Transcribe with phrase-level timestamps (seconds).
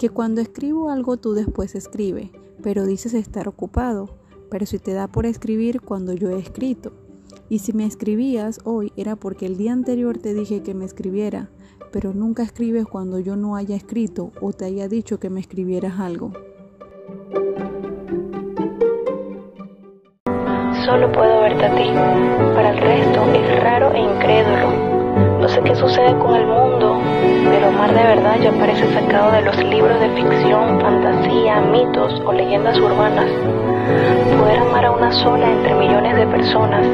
[0.00, 4.08] que cuando escribo algo tú después escribe, pero dices estar ocupado,
[4.50, 6.92] pero si te da por escribir cuando yo he escrito.
[7.50, 11.50] Y si me escribías hoy era porque el día anterior te dije que me escribiera,
[11.92, 16.00] pero nunca escribes cuando yo no haya escrito o te haya dicho que me escribieras
[16.00, 16.32] algo.
[20.86, 22.54] Solo puedo verte a ti.
[22.54, 24.89] Para el resto es raro e incrédulo.
[25.50, 27.00] Sé qué sucede con el mundo,
[27.50, 32.32] pero amar de verdad ya parece sacado de los libros de ficción, fantasía, mitos o
[32.32, 33.26] leyendas urbanas.
[34.38, 36.86] Poder amar a una sola entre millones de personas,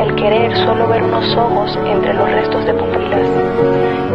[0.00, 3.28] el querer solo ver unos ojos entre los restos de pupilas,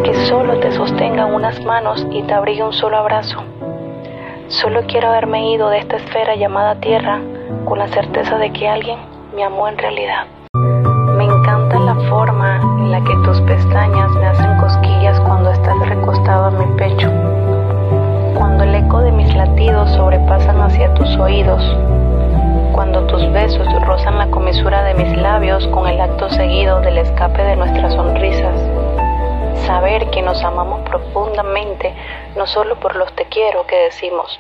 [0.03, 3.41] que solo te sostengan unas manos y te abrigue un solo abrazo.
[4.49, 7.21] Solo quiero haberme ido de esta esfera llamada Tierra
[7.63, 8.99] con la certeza de que alguien
[9.33, 10.25] me amó en realidad.
[11.15, 16.57] Me encanta la forma la que tus pestañas me hacen cosquillas cuando estás recostado en
[16.57, 17.09] mi pecho,
[18.37, 21.63] cuando el eco de mis latidos sobrepasan hacia tus oídos,
[22.73, 27.41] cuando tus besos rozan la comisura de mis labios con el acto seguido del escape
[27.41, 28.55] de nuestras sonrisas.
[29.65, 31.95] Saber que nos amamos profundamente,
[32.35, 34.37] no solo por los te quiero que decimos,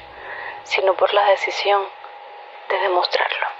[0.63, 1.79] sino por la decisión
[2.69, 3.50] de demostrarlo.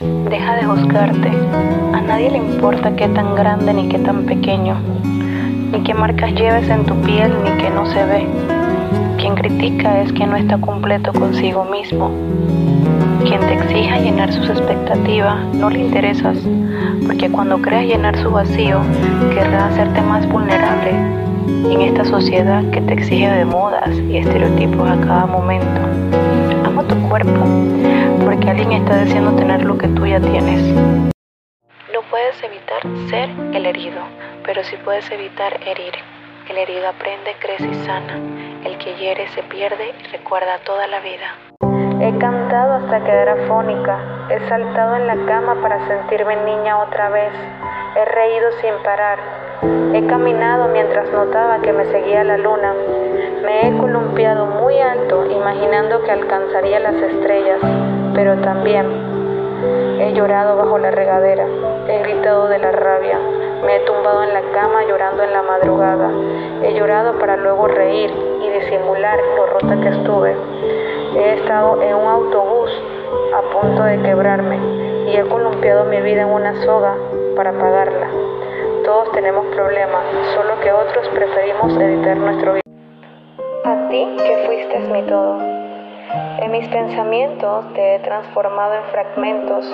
[0.00, 1.30] Deja de juzgarte.
[1.92, 4.74] A nadie le importa qué tan grande ni qué tan pequeño,
[5.70, 8.26] ni qué marcas lleves en tu piel ni qué no se ve.
[9.18, 12.10] Quien critica es quien no está completo consigo mismo.
[13.24, 16.38] Quien te exija llenar sus expectativas no le interesas,
[17.06, 18.80] porque cuando creas llenar su vacío,
[19.32, 20.90] querrá hacerte más vulnerable
[21.70, 25.80] en esta sociedad que te exige de modas y estereotipos a cada momento.
[26.82, 27.46] Tu cuerpo,
[28.26, 30.60] porque alguien está deseando tener lo que tú ya tienes.
[31.94, 34.02] No puedes evitar ser el herido,
[34.44, 35.94] pero sí puedes evitar herir.
[36.50, 38.18] El herido aprende, crece y sana.
[38.64, 41.38] El que hiere se pierde y recuerda toda la vida.
[42.02, 44.28] He cantado hasta quedar afónica.
[44.28, 47.32] He saltado en la cama para sentirme niña otra vez.
[47.96, 49.20] He reído sin parar.
[49.94, 52.74] He caminado mientras notaba que me seguía la luna.
[53.44, 57.60] Me he columpiado muy alto imaginando que alcanzaría las estrellas,
[58.14, 58.86] pero también
[60.00, 61.46] he llorado bajo la regadera.
[61.86, 63.18] He gritado de la rabia.
[63.66, 66.10] Me he tumbado en la cama llorando en la madrugada.
[66.62, 68.10] He llorado para luego reír
[68.42, 70.34] y disimular lo rota que estuve.
[71.16, 72.70] He estado en un autobús
[73.34, 74.58] a punto de quebrarme
[75.06, 76.96] y he columpiado mi vida en una soga
[77.36, 78.08] para pagarla.
[78.84, 80.02] Todos tenemos problemas,
[80.34, 82.63] solo que otros preferimos evitar nuestro vida.
[83.94, 85.38] Que fuiste mi todo.
[86.40, 89.72] En mis pensamientos te he transformado en fragmentos.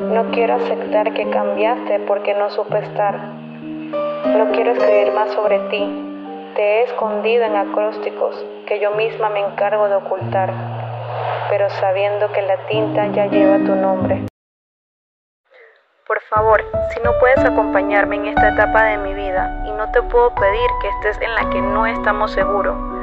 [0.00, 3.16] No quiero aceptar que cambiaste porque no supe estar.
[3.16, 5.82] No quiero escribir más sobre ti.
[6.54, 10.52] Te he escondido en acrósticos que yo misma me encargo de ocultar,
[11.48, 14.26] pero sabiendo que la tinta ya lleva tu nombre.
[16.06, 20.02] Por favor, si no puedes acompañarme en esta etapa de mi vida y no te
[20.02, 22.93] puedo pedir que estés en la que no estamos seguros,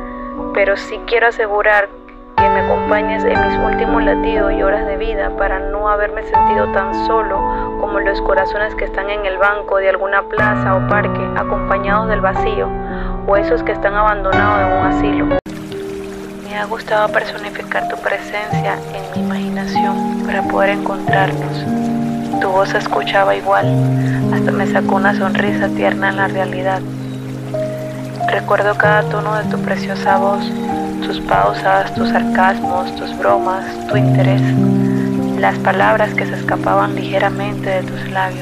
[0.53, 1.89] pero sí quiero asegurar
[2.37, 6.71] que me acompañes en mis últimos latidos y horas de vida para no haberme sentido
[6.71, 7.37] tan solo
[7.79, 12.21] como los corazones que están en el banco de alguna plaza o parque acompañados del
[12.21, 12.69] vacío
[13.27, 15.25] o esos que están abandonados en un asilo.
[16.43, 21.65] Me ha gustado personificar tu presencia en mi imaginación para poder encontrarnos.
[22.41, 23.67] Tu voz escuchaba igual,
[24.33, 26.81] hasta me sacó una sonrisa tierna en la realidad.
[28.31, 30.45] Recuerdo cada tono de tu preciosa voz,
[31.05, 34.41] tus pausas, tus sarcasmos, tus bromas, tu interés,
[35.37, 38.39] las palabras que se escapaban ligeramente de tus labios.